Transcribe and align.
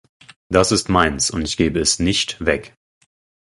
Das 0.49 0.71
ist 0.71 0.89
meins, 0.89 1.29
und 1.29 1.43
ich 1.43 1.57
gebe 1.57 1.79
es 1.79 1.99
nicht 1.99 2.43
weg. 2.43 2.73